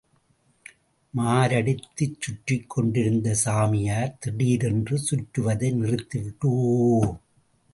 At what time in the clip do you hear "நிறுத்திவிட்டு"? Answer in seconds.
5.73-6.49